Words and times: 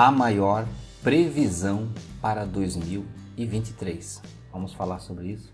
a 0.00 0.12
maior 0.12 0.64
previsão 1.02 1.88
para 2.22 2.44
2023. 2.44 4.22
Vamos 4.52 4.72
falar 4.72 5.00
sobre 5.00 5.32
isso? 5.32 5.52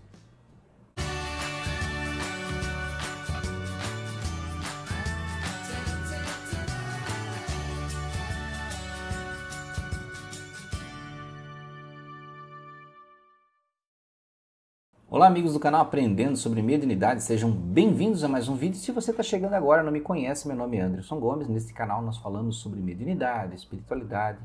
Olá 15.15 15.27
amigos 15.27 15.53
do 15.53 15.61
canal 15.61 15.79
Aprendendo 15.79 16.35
sobre 16.35 16.61
Mediunidade, 16.61 17.23
sejam 17.23 17.49
bem-vindos 17.49 18.21
a 18.25 18.27
mais 18.27 18.49
um 18.49 18.55
vídeo. 18.57 18.77
Se 18.77 18.91
você 18.91 19.11
está 19.11 19.23
chegando 19.23 19.53
agora 19.53 19.81
não 19.81 19.89
me 19.89 20.01
conhece, 20.01 20.45
meu 20.45 20.57
nome 20.57 20.75
é 20.75 20.81
Anderson 20.81 21.21
Gomes. 21.21 21.47
Neste 21.47 21.73
canal 21.73 22.01
nós 22.01 22.17
falamos 22.17 22.57
sobre 22.57 22.81
mediunidade, 22.81 23.55
espiritualidade 23.55 24.39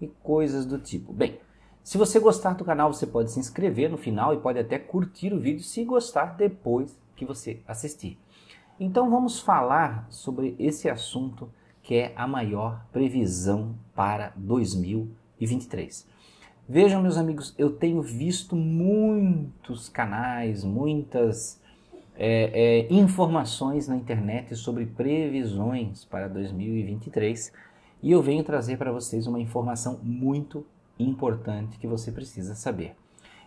e 0.00 0.08
coisas 0.22 0.64
do 0.64 0.78
tipo. 0.78 1.12
Bem, 1.12 1.38
se 1.82 1.98
você 1.98 2.18
gostar 2.18 2.54
do 2.54 2.64
canal, 2.64 2.90
você 2.90 3.06
pode 3.06 3.32
se 3.32 3.38
inscrever 3.38 3.90
no 3.90 3.98
final 3.98 4.32
e 4.32 4.38
pode 4.38 4.58
até 4.58 4.78
curtir 4.78 5.34
o 5.34 5.38
vídeo 5.38 5.62
se 5.62 5.84
gostar 5.84 6.36
depois 6.38 6.98
que 7.14 7.26
você 7.26 7.60
assistir. 7.68 8.18
Então 8.80 9.10
vamos 9.10 9.38
falar 9.38 10.06
sobre 10.08 10.56
esse 10.58 10.88
assunto 10.88 11.50
que 11.82 11.96
é 11.96 12.14
a 12.16 12.26
maior 12.26 12.82
previsão 12.90 13.74
para 13.94 14.32
2023. 14.36 16.13
Vejam, 16.66 17.02
meus 17.02 17.18
amigos, 17.18 17.54
eu 17.58 17.68
tenho 17.70 18.00
visto 18.00 18.56
muitos 18.56 19.90
canais, 19.90 20.64
muitas 20.64 21.60
é, 22.16 22.86
é, 22.88 22.92
informações 22.94 23.86
na 23.86 23.94
internet 23.94 24.56
sobre 24.56 24.86
previsões 24.86 26.06
para 26.06 26.26
2023 26.26 27.52
e 28.02 28.10
eu 28.10 28.22
venho 28.22 28.42
trazer 28.42 28.78
para 28.78 28.90
vocês 28.90 29.26
uma 29.26 29.38
informação 29.38 30.00
muito 30.02 30.66
importante 30.98 31.76
que 31.76 31.86
você 31.86 32.10
precisa 32.10 32.54
saber. 32.54 32.96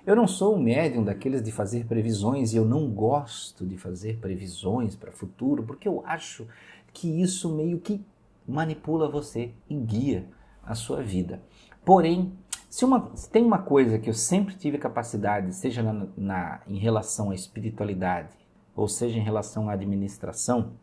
Eu 0.05 0.15
não 0.15 0.27
sou 0.27 0.55
um 0.55 0.61
médium 0.61 1.03
daqueles 1.03 1.41
de 1.41 1.51
fazer 1.51 1.87
previsões 1.87 2.53
e 2.53 2.57
eu 2.57 2.65
não 2.65 2.87
gosto 2.87 3.65
de 3.65 3.77
fazer 3.77 4.17
previsões 4.17 4.95
para 4.95 5.09
o 5.09 5.13
futuro 5.13 5.63
porque 5.63 5.87
eu 5.87 6.03
acho 6.05 6.47
que 6.93 7.19
isso 7.19 7.51
meio 7.51 7.79
que 7.79 7.99
manipula 8.47 9.09
você 9.09 9.53
e 9.67 9.75
guia 9.75 10.27
a 10.63 10.75
sua 10.75 11.01
vida. 11.01 11.41
Porém, 11.83 12.31
se, 12.69 12.83
uma, 12.85 13.11
se 13.15 13.29
tem 13.29 13.43
uma 13.43 13.59
coisa 13.59 13.97
que 13.97 14.09
eu 14.09 14.13
sempre 14.13 14.55
tive 14.55 14.77
capacidade, 14.77 15.53
seja 15.55 15.81
na, 15.81 16.07
na, 16.17 16.61
em 16.67 16.77
relação 16.77 17.31
à 17.31 17.35
espiritualidade, 17.35 18.33
ou 18.75 18.87
seja 18.87 19.17
em 19.17 19.23
relação 19.23 19.69
à 19.69 19.73
administração, 19.73 20.73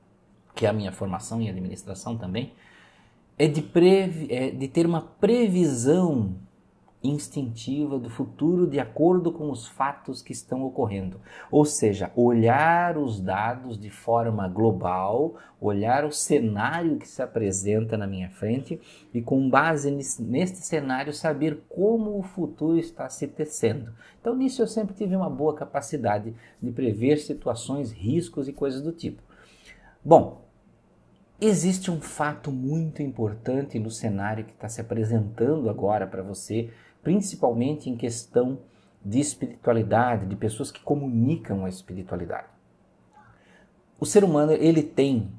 que 0.55 0.67
é 0.67 0.69
a 0.69 0.73
minha 0.73 0.93
formação 0.93 1.41
em 1.41 1.49
administração 1.49 2.17
também, 2.17 2.53
é 3.37 3.49
de, 3.49 3.62
previ, 3.62 4.33
é 4.33 4.51
de 4.51 4.69
ter 4.69 4.87
uma 4.87 5.01
previsão 5.01 6.37
instintiva 7.05 7.98
do 7.98 8.08
futuro 8.08 8.66
de 8.66 8.80
acordo 8.80 9.30
com 9.30 9.50
os 9.50 9.69
fatos 9.69 10.22
que 10.22 10.33
estão 10.33 10.64
ocorrendo. 10.64 11.20
Ou 11.50 11.64
seja, 11.66 12.10
olhar 12.16 12.97
os 12.97 13.20
dados 13.20 13.78
de 13.78 13.91
forma 13.91 14.48
global, 14.48 15.34
olhar 15.60 16.05
o 16.05 16.10
cenário 16.10 16.97
que 16.97 17.06
se 17.06 17.20
apresenta 17.20 17.98
na 17.98 18.06
minha 18.06 18.30
frente 18.30 18.80
e, 19.12 19.20
com 19.20 19.48
base 19.50 19.91
neste 19.91 20.58
cenário, 20.58 21.12
saber 21.12 21.62
como 21.69 22.19
o 22.19 22.22
futuro 22.22 22.78
está 22.78 23.08
se 23.10 23.28
tecendo. 23.28 23.92
Então, 24.19 24.34
nisso 24.34 24.62
eu 24.62 24.66
sempre 24.66 24.94
tive 24.94 25.14
uma 25.14 25.28
boa 25.28 25.55
capacidade 25.55 26.34
de 26.60 26.72
prever 26.72 27.19
situações, 27.19 27.92
riscos 27.92 28.48
e 28.48 28.52
coisas 28.52 28.80
do 28.80 28.92
tipo. 28.92 29.22
Bom, 30.02 30.42
existe 31.41 31.91
um 31.91 32.00
fato 32.00 32.50
muito 32.50 33.02
importante 33.02 33.78
no 33.78 33.91
cenário 33.91 34.44
que 34.44 34.52
está 34.52 34.69
se 34.69 34.80
apresentando 34.80 35.69
agora 35.69 36.06
para 36.06 36.22
você 36.22 36.70
principalmente 37.05 37.88
em 37.88 37.97
questão 37.97 38.58
de 39.05 39.20
espiritualidade, 39.20 40.27
de 40.27 40.34
pessoas 40.34 40.72
que 40.72 40.80
comunicam 40.80 41.64
a 41.64 41.69
espiritualidade. 41.69 42.48
O 44.00 44.06
ser 44.06 44.25
humano 44.25 44.53
ele 44.53 44.82
tem 44.82 45.31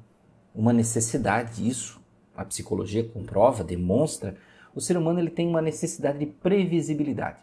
uma 0.54 0.72
necessidade, 0.72 1.68
isso 1.68 2.00
a 2.34 2.44
psicologia 2.44 3.02
comprova, 3.02 3.64
demonstra, 3.64 4.36
o 4.74 4.80
ser 4.80 4.96
humano 4.96 5.18
ele 5.18 5.30
tem 5.30 5.48
uma 5.48 5.62
necessidade 5.62 6.18
de 6.18 6.26
previsibilidade. 6.26 7.38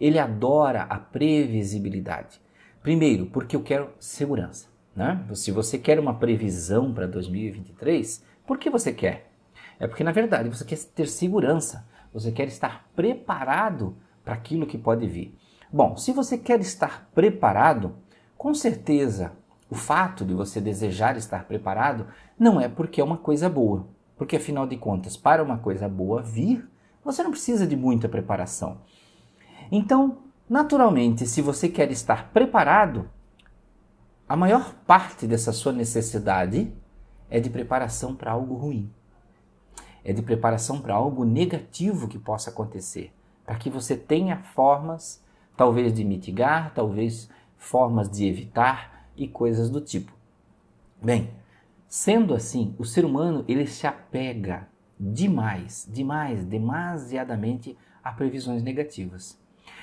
Ele 0.00 0.18
adora 0.18 0.82
a 0.82 0.98
previsibilidade. 0.98 2.40
Primeiro, 2.82 3.26
porque 3.26 3.54
eu 3.54 3.62
quero 3.62 3.90
segurança. 3.98 4.68
Né? 4.96 5.22
Se 5.34 5.50
você 5.50 5.78
quer 5.78 5.98
uma 5.98 6.14
previsão 6.14 6.92
para 6.92 7.06
2023, 7.06 8.24
por 8.46 8.58
que 8.58 8.68
você 8.68 8.92
quer? 8.92 9.30
É 9.78 9.86
porque 9.86 10.04
na 10.04 10.12
verdade 10.12 10.48
você 10.48 10.64
quer 10.64 10.78
ter 10.78 11.06
segurança. 11.06 11.86
Você 12.12 12.32
quer 12.32 12.48
estar 12.48 12.88
preparado 12.94 13.96
para 14.24 14.34
aquilo 14.34 14.66
que 14.66 14.76
pode 14.76 15.06
vir. 15.06 15.36
Bom, 15.72 15.96
se 15.96 16.12
você 16.12 16.36
quer 16.36 16.60
estar 16.60 17.08
preparado, 17.14 17.94
com 18.36 18.52
certeza 18.52 19.32
o 19.68 19.74
fato 19.74 20.24
de 20.24 20.34
você 20.34 20.60
desejar 20.60 21.16
estar 21.16 21.44
preparado 21.44 22.06
não 22.36 22.60
é 22.60 22.68
porque 22.68 23.00
é 23.00 23.04
uma 23.04 23.16
coisa 23.16 23.48
boa. 23.48 23.86
Porque 24.16 24.36
afinal 24.36 24.66
de 24.66 24.76
contas, 24.76 25.16
para 25.16 25.42
uma 25.42 25.58
coisa 25.58 25.88
boa 25.88 26.22
vir, 26.22 26.68
você 27.04 27.22
não 27.22 27.30
precisa 27.30 27.66
de 27.66 27.76
muita 27.76 28.08
preparação. 28.08 28.78
Então, 29.70 30.18
naturalmente, 30.48 31.26
se 31.26 31.40
você 31.40 31.68
quer 31.68 31.90
estar 31.92 32.30
preparado, 32.32 33.08
a 34.28 34.36
maior 34.36 34.74
parte 34.86 35.26
dessa 35.26 35.52
sua 35.52 35.72
necessidade 35.72 36.72
é 37.30 37.38
de 37.38 37.48
preparação 37.48 38.14
para 38.14 38.32
algo 38.32 38.56
ruim 38.56 38.92
é 40.04 40.12
de 40.12 40.22
preparação 40.22 40.80
para 40.80 40.94
algo 40.94 41.24
negativo 41.24 42.08
que 42.08 42.18
possa 42.18 42.50
acontecer, 42.50 43.12
para 43.44 43.56
que 43.56 43.70
você 43.70 43.96
tenha 43.96 44.38
formas, 44.38 45.22
talvez 45.56 45.92
de 45.92 46.04
mitigar, 46.04 46.72
talvez 46.74 47.28
formas 47.56 48.10
de 48.10 48.26
evitar 48.26 49.08
e 49.16 49.28
coisas 49.28 49.68
do 49.68 49.80
tipo. 49.80 50.12
Bem, 51.02 51.30
sendo 51.88 52.34
assim, 52.34 52.74
o 52.78 52.84
ser 52.84 53.04
humano 53.04 53.44
ele 53.46 53.66
se 53.66 53.86
apega 53.86 54.68
demais, 54.98 55.88
demais, 55.90 56.44
demasiadamente 56.44 57.76
a 58.02 58.12
previsões 58.12 58.62
negativas. 58.62 59.38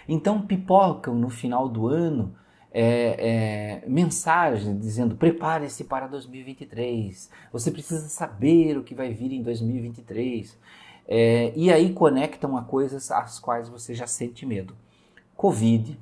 Então 0.08 0.42
pipocam 0.42 1.14
no 1.16 1.30
final 1.30 1.68
do 1.68 1.88
ano 1.88 2.36
é, 2.80 3.82
é, 3.82 3.90
mensagens 3.90 4.80
dizendo 4.80 5.16
prepare-se 5.16 5.84
para 5.84 6.06
2023, 6.06 7.28
você 7.52 7.72
precisa 7.72 8.08
saber 8.08 8.78
o 8.78 8.84
que 8.84 8.94
vai 8.94 9.12
vir 9.12 9.34
em 9.34 9.42
2023. 9.42 10.56
É, 11.08 11.52
e 11.56 11.72
aí 11.72 11.92
conectam 11.92 12.56
a 12.56 12.62
coisas 12.62 13.10
às 13.10 13.40
quais 13.40 13.68
você 13.68 13.96
já 13.96 14.06
sente 14.06 14.46
medo. 14.46 14.76
Covid, 15.36 16.00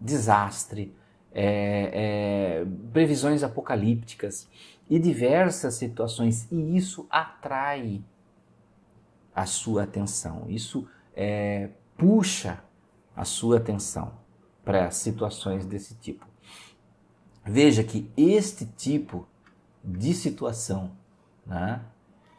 desastre, 0.00 0.94
é, 1.34 1.90
é, 2.62 2.66
previsões 2.92 3.42
apocalípticas 3.42 4.48
e 4.88 5.00
diversas 5.00 5.74
situações. 5.74 6.46
E 6.52 6.76
isso 6.76 7.04
atrai 7.10 8.00
a 9.34 9.44
sua 9.44 9.82
atenção, 9.82 10.44
isso 10.46 10.86
é, 11.16 11.70
puxa 11.98 12.62
a 13.16 13.24
sua 13.24 13.56
atenção 13.56 14.24
para 14.66 14.90
situações 14.90 15.64
desse 15.64 15.94
tipo. 15.94 16.26
Veja 17.44 17.84
que 17.84 18.10
este 18.16 18.66
tipo 18.66 19.24
de 19.82 20.12
situação 20.12 20.90
né, 21.46 21.80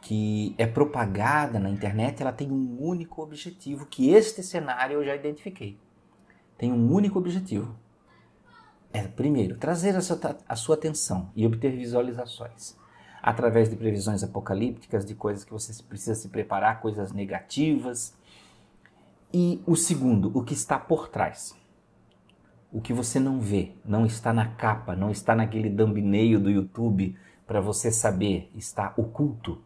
que 0.02 0.54
é 0.58 0.66
propagada 0.66 1.58
na 1.58 1.70
internet, 1.70 2.20
ela 2.20 2.30
tem 2.30 2.52
um 2.52 2.76
único 2.78 3.22
objetivo, 3.22 3.86
que 3.86 4.10
este 4.10 4.42
cenário 4.42 4.96
eu 4.96 5.04
já 5.06 5.16
identifiquei. 5.16 5.78
Tem 6.58 6.70
um 6.70 6.92
único 6.92 7.18
objetivo. 7.18 7.74
É, 8.92 9.08
primeiro, 9.08 9.56
trazer 9.56 9.96
a 9.96 10.02
sua, 10.02 10.36
a 10.46 10.54
sua 10.54 10.74
atenção 10.74 11.30
e 11.34 11.46
obter 11.46 11.74
visualizações 11.74 12.76
através 13.22 13.70
de 13.70 13.76
previsões 13.76 14.22
apocalípticas, 14.22 15.06
de 15.06 15.14
coisas 15.14 15.44
que 15.44 15.52
você 15.52 15.82
precisa 15.82 16.14
se 16.14 16.28
preparar, 16.28 16.82
coisas 16.82 17.10
negativas. 17.10 18.14
E 19.32 19.62
o 19.66 19.74
segundo, 19.74 20.30
o 20.36 20.44
que 20.44 20.52
está 20.52 20.78
por 20.78 21.08
trás 21.08 21.56
o 22.72 22.80
que 22.80 22.92
você 22.92 23.18
não 23.18 23.40
vê, 23.40 23.72
não 23.84 24.04
está 24.04 24.32
na 24.32 24.46
capa, 24.46 24.94
não 24.94 25.10
está 25.10 25.34
naquele 25.34 25.70
thumbnail 25.74 26.38
do 26.38 26.50
YouTube 26.50 27.16
para 27.46 27.60
você 27.60 27.90
saber, 27.90 28.50
está 28.54 28.92
oculto. 28.96 29.62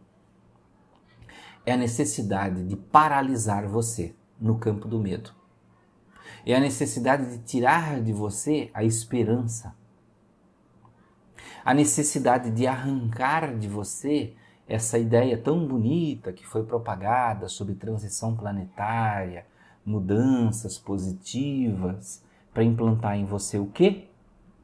É 1.65 1.73
a 1.73 1.77
necessidade 1.77 2.63
de 2.63 2.75
paralisar 2.75 3.67
você 3.67 4.15
no 4.39 4.57
campo 4.57 4.87
do 4.87 4.99
medo. 4.99 5.31
É 6.45 6.55
a 6.55 6.59
necessidade 6.59 7.37
de 7.37 7.43
tirar 7.43 8.01
de 8.01 8.11
você 8.11 8.69
a 8.73 8.83
esperança. 8.83 9.75
A 11.63 11.73
necessidade 11.73 12.51
de 12.51 12.67
arrancar 12.67 13.57
de 13.57 13.67
você 13.67 14.33
essa 14.67 14.97
ideia 14.97 15.37
tão 15.37 15.65
bonita 15.67 16.31
que 16.31 16.45
foi 16.45 16.63
propagada 16.63 17.47
sobre 17.47 17.75
transição 17.75 18.35
planetária, 18.35 19.45
mudanças 19.85 20.77
positivas, 20.77 22.22
para 22.53 22.63
implantar 22.63 23.17
em 23.17 23.25
você 23.25 23.57
o 23.57 23.65
quê? 23.67 24.07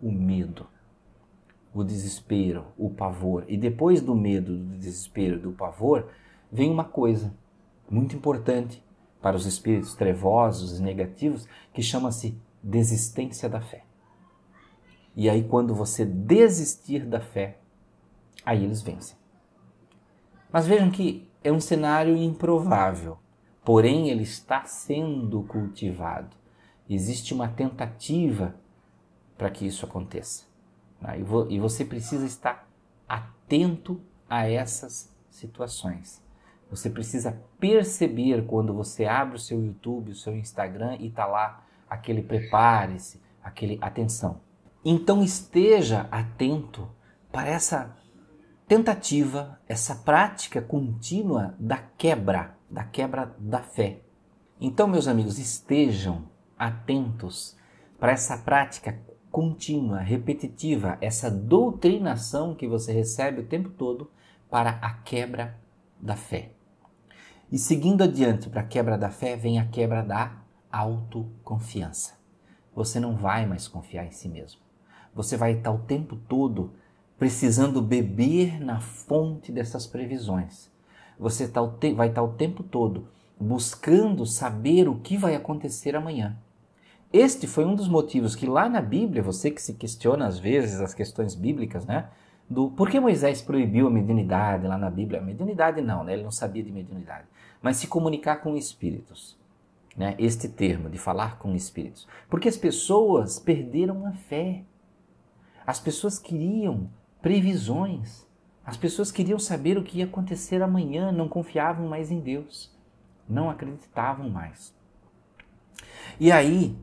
O 0.02 0.12
medo, 0.12 0.68
o 1.74 1.84
desespero, 1.84 2.68
o 2.78 2.90
pavor. 2.90 3.46
E 3.48 3.58
depois 3.58 4.02
do 4.02 4.16
medo, 4.16 4.56
do 4.56 4.78
desespero, 4.78 5.40
do 5.40 5.52
pavor, 5.52 6.08
vem 6.52 6.70
uma 6.70 6.86
coisa, 6.86 7.34
muito 7.90 8.16
importante 8.16 8.84
para 9.22 9.36
os 9.36 9.46
espíritos 9.46 9.96
trevosos 9.96 10.80
e 10.80 10.82
negativos 10.82 11.48
que 11.74 11.82
chama-se 11.82 12.38
desistência 12.62 13.50
da 13.50 13.60
fé. 13.60 13.84
E 15.16 15.30
aí, 15.30 15.44
quando 15.44 15.76
você 15.76 16.06
desistir 16.06 17.06
da 17.06 17.20
fé, 17.20 17.58
aí 18.46 18.64
eles 18.64 18.82
vencem. 18.82 19.18
Mas 20.52 20.66
vejam 20.66 20.90
que 20.90 21.28
é 21.44 21.52
um 21.52 21.60
cenário 21.60 22.16
improvável, 22.16 23.18
porém 23.64 24.10
ele 24.10 24.24
está 24.24 24.64
sendo 24.66 25.44
cultivado. 25.44 26.39
Existe 26.90 27.34
uma 27.34 27.48
tentativa 27.48 28.56
para 29.38 29.50
que 29.50 29.66
isso 29.66 29.86
aconteça. 29.86 30.46
Né? 31.00 31.24
E 31.50 31.60
você 31.60 31.86
precisa 31.86 32.26
estar 32.26 32.68
atento 33.08 34.02
a 34.28 34.50
essas 34.50 35.14
situações. 35.30 36.22
Você 36.70 36.90
precisa 36.90 37.42
perceber 37.60 38.46
quando 38.46 38.74
você 38.74 39.06
abre 39.06 39.36
o 39.36 39.40
seu 39.40 39.64
YouTube, 39.64 40.12
o 40.12 40.16
seu 40.16 40.36
Instagram 40.36 40.98
e 41.00 41.08
está 41.08 41.26
lá 41.26 41.64
aquele 41.90 42.22
prepare-se, 42.22 43.22
aquele 43.44 43.78
atenção. 43.82 44.42
Então 44.84 45.24
esteja 45.24 46.08
atento 46.12 46.90
para 47.32 47.50
essa 47.50 47.96
tentativa, 48.68 49.60
essa 49.68 49.96
prática 49.96 50.62
contínua 50.62 51.56
da 51.60 51.78
quebra, 51.78 52.56
da 52.70 52.84
quebra 52.84 53.36
da 53.40 53.64
fé. 53.64 54.02
Então, 54.62 54.88
meus 54.88 55.08
amigos, 55.08 55.40
estejam 55.40 56.30
atentos 56.60 57.58
para 57.98 58.12
essa 58.12 58.38
prática 58.38 59.00
contínua, 59.32 60.00
repetitiva, 60.00 60.98
essa 61.00 61.32
doutrinação 61.32 62.54
que 62.54 62.68
você 62.68 62.92
recebe 62.92 63.42
o 63.42 63.46
tempo 63.46 63.70
todo 63.70 64.12
para 64.50 64.72
a 64.82 64.94
quebra 64.94 65.56
da 66.00 66.16
fé. 66.16 66.52
E 67.52 67.58
seguindo 67.58 68.04
adiante 68.04 68.50
para 68.50 68.62
a 68.62 68.66
quebra 68.66 68.98
da 68.98 69.10
fé, 69.10 69.36
vem 69.36 69.60
a 69.60 69.66
quebra 69.66 70.04
da 70.04 70.38
autoconfiança. 70.72 72.14
Você 72.76 73.00
não 73.00 73.16
vai 73.16 73.46
mais 73.46 73.68
confiar 73.68 74.06
em 74.06 74.12
si 74.12 74.30
mesmo. 74.30 74.62
Você 75.14 75.36
vai 75.36 75.54
estar 75.54 75.72
o 75.72 75.80
tempo 75.80 76.16
todo 76.16 76.74
precisando 77.18 77.82
beber 77.82 78.60
na 78.60 78.80
fonte 78.80 79.52
dessas 79.52 79.86
previsões. 79.86 80.72
Você 81.20 81.48
tá 81.48 81.62
vai 81.96 82.10
estar 82.10 82.24
o 82.24 82.34
tempo 82.34 82.64
todo 82.64 83.10
buscando 83.40 84.26
saber 84.26 84.88
o 84.88 85.00
que 85.00 85.18
vai 85.18 85.36
acontecer 85.36 85.96
amanhã. 85.96 86.38
Este 87.12 87.48
foi 87.48 87.66
um 87.66 87.74
dos 87.74 87.88
motivos 87.88 88.36
que 88.36 88.46
lá 88.46 88.70
na 88.70 88.82
Bíblia, 88.82 89.24
você 89.24 89.50
que 89.50 89.62
se 89.62 89.74
questiona 89.74 90.28
às 90.28 90.38
vezes 90.38 90.80
as 90.80 90.94
questões 90.94 91.34
bíblicas, 91.34 91.86
né? 91.86 92.08
Do 92.48 92.70
por 92.70 92.90
que 92.90 93.00
Moisés 93.00 93.42
proibiu 93.42 93.88
a 93.88 93.90
mediunidade 93.90 94.68
lá 94.68 94.78
na 94.78 94.92
Bíblia? 94.92 95.20
A 95.20 95.24
mediunidade 95.24 95.82
não, 95.82 96.04
né? 96.04 96.14
Ele 96.14 96.24
não 96.24 96.32
sabia 96.32 96.64
de 96.64 96.72
mediunidade. 96.72 97.26
Mas 97.62 97.78
se 97.78 97.88
comunicar 97.88 98.38
com 98.38 98.56
espíritos. 98.56 99.38
Né? 99.98 100.16
Este 100.20 100.48
termo 100.48 100.90
de 100.90 100.98
falar 100.98 101.40
com 101.40 101.56
espíritos. 101.56 102.08
Porque 102.30 102.48
as 102.48 102.58
pessoas 102.58 103.40
perderam 103.40 104.06
a 104.06 104.12
fé. 104.14 104.64
As 105.66 105.80
pessoas 105.80 106.20
queriam 106.20 106.90
previsões. 107.22 108.26
As 108.66 108.78
pessoas 108.78 109.12
queriam 109.12 109.40
saber 109.40 109.78
o 109.78 109.84
que 109.84 109.98
ia 109.98 110.06
acontecer 110.06 110.62
amanhã, 110.62 111.12
não 111.12 111.28
confiavam 111.28 111.88
mais 111.88 112.12
em 112.12 112.20
Deus. 112.20 112.72
Não 113.28 113.50
acreditavam 113.50 114.30
mais. 114.30 114.74
E 116.20 116.32
aí 116.32 116.78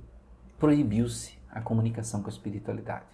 proibiu-se 0.59 1.37
a 1.51 1.61
comunicação 1.61 2.21
com 2.23 2.29
a 2.29 2.33
espiritualidade. 2.33 3.07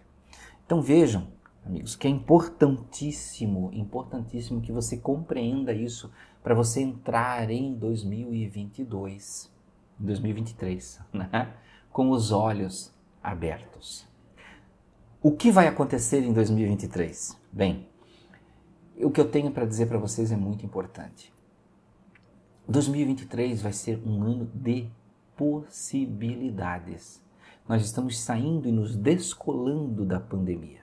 Então 0.65 0.81
vejam, 0.81 1.29
amigos, 1.65 1.95
que 1.97 2.07
é 2.07 2.11
importantíssimo, 2.11 3.71
importantíssimo 3.73 4.61
que 4.61 4.73
você 4.73 4.97
compreenda 4.97 5.73
isso 5.73 6.11
para 6.43 6.55
você 6.55 6.81
entrar 6.81 7.51
em 7.51 7.75
2022, 7.75 9.53
2023, 9.99 11.01
né? 11.13 11.55
com 11.93 12.11
os 12.11 12.33
olhos 12.33 12.93
abertos. 13.23 14.07
O 15.23 15.31
que 15.31 15.53
vai 15.53 15.69
acontecer 15.69 16.25
em 16.25 16.33
2023? 16.33 17.39
Bem, 17.53 17.89
o 18.97 19.11
que 19.11 19.21
eu 19.21 19.31
tenho 19.31 19.53
para 19.53 19.65
dizer 19.65 19.87
para 19.87 19.99
vocês 19.99 20.33
é 20.33 20.37
muito 20.37 20.67
importante. 20.67 21.33
2023 22.67 23.63
vai 23.63 23.73
ser 23.73 24.03
um 24.07 24.23
ano 24.23 24.51
de 24.55 24.89
possibilidades. 25.37 27.23
Nós 27.69 27.85
estamos 27.85 28.19
saindo 28.21 28.69
e 28.69 28.73
nos 28.73 28.97
descolando 28.97 30.05
da 30.05 30.19
pandemia. 30.19 30.81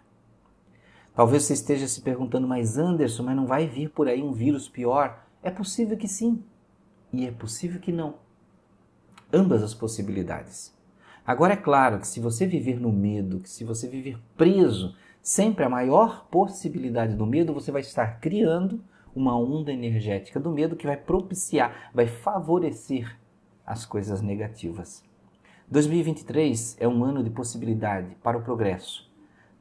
Talvez 1.13 1.43
você 1.43 1.53
esteja 1.53 1.87
se 1.87 2.01
perguntando, 2.01 2.47
mas 2.47 2.77
Anderson, 2.77 3.23
mas 3.23 3.35
não 3.35 3.45
vai 3.45 3.67
vir 3.67 3.89
por 3.89 4.07
aí 4.07 4.23
um 4.23 4.31
vírus 4.31 4.69
pior? 4.69 5.25
É 5.43 5.51
possível 5.51 5.97
que 5.97 6.07
sim, 6.07 6.41
e 7.11 7.25
é 7.25 7.31
possível 7.31 7.81
que 7.81 7.91
não. 7.91 8.15
Ambas 9.31 9.61
as 9.61 9.73
possibilidades. 9.73 10.73
Agora 11.25 11.53
é 11.53 11.57
claro 11.57 11.99
que 11.99 12.07
se 12.07 12.19
você 12.19 12.47
viver 12.47 12.79
no 12.79 12.91
medo, 12.91 13.39
que 13.39 13.49
se 13.49 13.63
você 13.63 13.87
viver 13.87 14.17
preso, 14.37 14.95
sempre 15.21 15.65
a 15.65 15.69
maior 15.69 16.25
possibilidade 16.31 17.15
do 17.15 17.25
medo, 17.25 17.53
você 17.53 17.71
vai 17.71 17.81
estar 17.81 18.19
criando 18.19 18.81
uma 19.13 19.37
onda 19.37 19.71
energética 19.71 20.39
do 20.39 20.51
medo 20.51 20.75
que 20.75 20.87
vai 20.87 20.97
propiciar, 20.97 21.91
vai 21.93 22.07
favorecer 22.07 23.19
as 23.65 23.85
coisas 23.85 24.21
negativas. 24.21 25.03
2023 25.69 26.77
é 26.79 26.87
um 26.87 27.03
ano 27.03 27.23
de 27.23 27.29
possibilidade 27.29 28.15
para 28.23 28.37
o 28.37 28.41
progresso, 28.41 29.09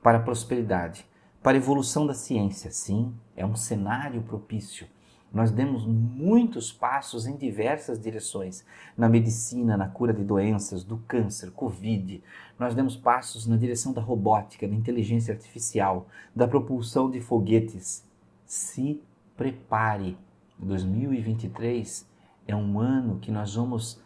para 0.03 0.19
a 0.19 0.23
prosperidade, 0.23 1.07
para 1.43 1.57
a 1.57 1.61
evolução 1.61 2.07
da 2.07 2.15
ciência. 2.15 2.71
Sim, 2.71 3.15
é 3.37 3.45
um 3.45 3.57
cenário 3.57 4.23
propício 4.23 4.87
nós 5.33 5.51
demos 5.51 5.85
muitos 5.85 6.73
passos 6.73 7.27
em 7.27 7.37
diversas 7.37 8.01
direções, 8.01 8.65
na 8.97 9.09
medicina, 9.09 9.77
na 9.77 9.87
cura 9.87 10.13
de 10.13 10.25
doenças, 10.25 10.83
do 10.83 10.97
câncer, 10.99 11.51
Covid. 11.51 12.23
Nós 12.59 12.75
demos 12.75 12.97
passos 12.97 13.47
na 13.47 13.57
direção 13.57 13.93
da 13.93 14.01
robótica, 14.01 14.67
da 14.67 14.75
inteligência 14.75 15.35
artificial, 15.35 16.09
da 16.35 16.49
propulsão 16.49 17.11
de 17.11 17.21
foguetes. 17.21 18.07
Se 18.47 19.03
prepare. 19.37 20.17
2023 20.59 22.09
é 22.47 22.57
um 22.57 22.81
ano 22.81 23.19
que 23.21 23.31
nós 23.31 23.55
vamos 23.55 24.03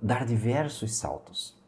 dar 0.00 0.24
diversos 0.24 0.94
saltos. 0.96 1.58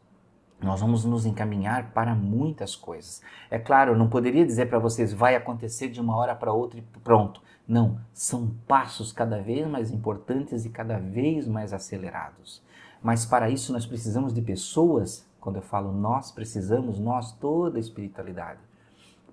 Nós 0.61 0.79
vamos 0.79 1.03
nos 1.03 1.25
encaminhar 1.25 1.91
para 1.91 2.15
muitas 2.15 2.73
coisas. 2.73 3.21
É 3.51 3.59
claro, 3.59 3.97
não 3.97 4.07
poderia 4.07 4.45
dizer 4.45 4.69
para 4.69 4.79
vocês 4.79 5.11
vai 5.11 5.35
acontecer 5.35 5.89
de 5.89 5.99
uma 5.99 6.15
hora 6.15 6.33
para 6.33 6.53
outra 6.53 6.79
e 6.79 6.83
pronto. 7.03 7.41
Não, 7.67 7.99
são 8.13 8.55
passos 8.65 9.11
cada 9.11 9.41
vez 9.41 9.67
mais 9.67 9.91
importantes 9.91 10.65
e 10.65 10.69
cada 10.69 10.97
vez 10.97 11.47
mais 11.47 11.73
acelerados. 11.73 12.63
Mas 13.01 13.25
para 13.25 13.49
isso 13.49 13.73
nós 13.73 13.85
precisamos 13.85 14.33
de 14.33 14.41
pessoas, 14.41 15.27
quando 15.41 15.57
eu 15.57 15.61
falo 15.61 15.91
nós 15.91 16.31
precisamos, 16.31 16.97
nós 16.97 17.33
toda 17.33 17.77
a 17.77 17.81
espiritualidade. 17.81 18.59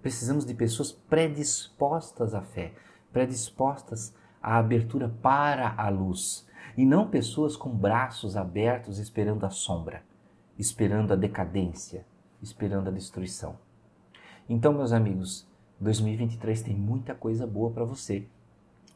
Precisamos 0.03 0.45
de 0.45 0.55
pessoas 0.55 0.91
predispostas 0.91 2.35
à 2.35 2.41
fé, 2.41 2.73
predispostas 3.13 4.13
à 4.43 4.59
abertura 4.59 5.09
para 5.23 5.75
a 5.77 5.89
luz, 5.89 6.49
e 6.77 6.85
não 6.85 7.09
pessoas 7.09 7.57
com 7.57 7.71
braços 7.71 8.37
abertos 8.37 8.99
esperando 8.99 9.45
a 9.45 9.51
sombra 9.51 10.03
esperando 10.61 11.13
a 11.15 11.17
decadência, 11.17 12.05
esperando 12.43 12.89
a 12.89 12.93
destruição. 12.93 13.57
Então, 14.47 14.75
meus 14.75 14.93
amigos, 14.93 15.49
2023 15.81 16.63
tem 16.63 16.77
muita 16.77 17.15
coisa 17.15 17.47
boa 17.47 17.71
para 17.71 17.83
você, 17.83 18.29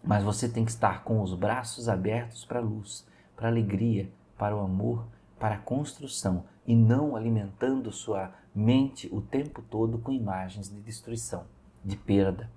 mas 0.02 0.22
você 0.22 0.46
tem 0.46 0.66
que 0.66 0.70
estar 0.70 1.02
com 1.04 1.22
os 1.22 1.32
braços 1.32 1.88
abertos 1.88 2.44
para 2.44 2.58
a 2.58 2.62
luz, 2.62 3.06
para 3.34 3.48
a 3.48 3.50
alegria, 3.50 4.12
para 4.36 4.54
o 4.54 4.60
amor, 4.60 5.06
para 5.38 5.54
a 5.54 5.58
construção 5.58 6.44
e 6.66 6.76
não 6.76 7.16
alimentando 7.16 7.90
sua 7.90 8.34
mente 8.54 9.08
o 9.10 9.22
tempo 9.22 9.62
todo 9.62 9.98
com 9.98 10.12
imagens 10.12 10.68
de 10.68 10.80
destruição, 10.82 11.46
de 11.82 11.96
perda. 11.96 12.50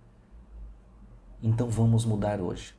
Então 1.41 1.69
vamos 1.69 2.03
mudar 2.03 2.41
hoje. 2.41 2.75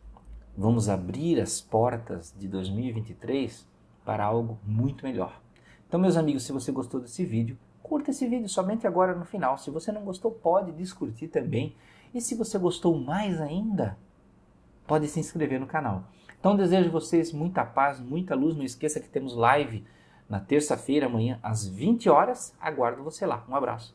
Vamos 0.61 0.89
abrir 0.89 1.41
as 1.41 1.61
portas 1.61 2.35
de 2.37 2.49
2023 2.49 3.65
para 4.05 4.25
algo 4.25 4.59
muito 4.67 5.07
melhor. 5.07 5.41
Então, 5.87 6.01
meus 6.01 6.17
amigos, 6.17 6.43
se 6.43 6.51
você 6.51 6.73
gostou 6.73 6.99
desse 6.99 7.25
vídeo, 7.25 7.57
curta 7.81 8.11
esse 8.11 8.27
vídeo 8.27 8.49
somente 8.49 8.85
agora 8.85 9.15
no 9.15 9.25
final. 9.25 9.57
Se 9.57 9.71
você 9.71 9.93
não 9.93 10.03
gostou, 10.03 10.33
pode 10.33 10.73
descurtir 10.73 11.29
também. 11.29 11.77
E 12.13 12.21
se 12.21 12.35
você 12.35 12.59
gostou 12.59 12.99
mais 12.99 13.41
ainda, 13.41 13.97
pode 14.85 15.07
se 15.07 15.21
inscrever 15.21 15.61
no 15.61 15.67
canal. 15.69 16.03
Então, 16.41 16.57
desejo 16.57 16.89
a 16.89 16.93
vocês 16.93 17.33
muita 17.33 17.65
paz, 17.65 18.01
muita 18.01 18.35
luz. 18.35 18.57
Não 18.57 18.65
esqueça 18.65 18.99
que 18.99 19.09
temos 19.09 19.37
live 19.37 19.85
na 20.29 20.41
terça-feira, 20.41 21.07
amanhã, 21.07 21.39
às 21.41 21.69
20 21.69 22.11
horas. 22.11 22.53
Aguardo 22.61 23.05
você 23.05 23.25
lá. 23.25 23.45
Um 23.49 23.55
abraço. 23.55 23.95